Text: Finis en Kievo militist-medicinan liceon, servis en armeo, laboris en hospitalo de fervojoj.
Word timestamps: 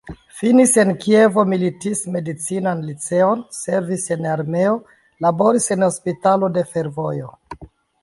Finis 0.37 0.71
en 0.83 0.93
Kievo 1.03 1.43
militist-medicinan 1.49 2.81
liceon, 2.87 3.45
servis 3.59 4.09
en 4.19 4.27
armeo, 4.39 4.75
laboris 5.29 5.73
en 5.77 5.91
hospitalo 5.91 6.55
de 6.59 6.69
fervojoj. 6.75 7.33